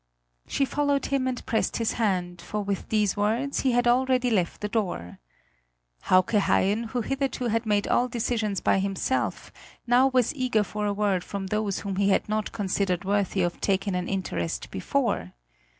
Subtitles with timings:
[0.47, 4.59] She followed him and pressed his hand, for with these words he had already left
[4.61, 5.19] the door.
[6.05, 9.51] Hauke Haien, who hitherto had made all decisions by himself,
[9.85, 13.61] now was eager for a word from those whom he had not considered worthy of
[13.61, 15.33] taking an interest before.